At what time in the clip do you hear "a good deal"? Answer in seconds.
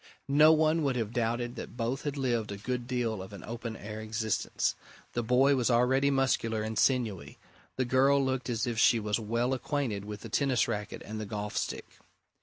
2.51-3.21